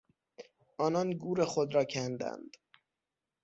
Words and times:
آنان 0.77 1.11
گور 1.11 1.45
خود 1.45 1.73
را 1.75 1.83
کندند. 1.85 2.57